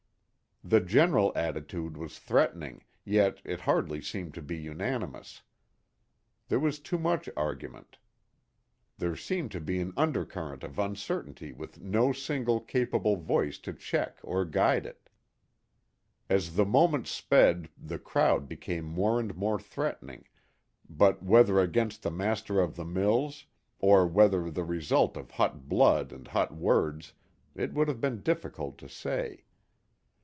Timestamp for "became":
18.47-18.85